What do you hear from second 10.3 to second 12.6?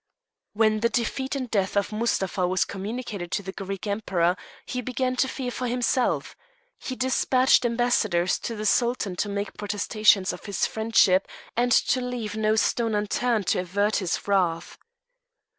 of his friendship, and to leave no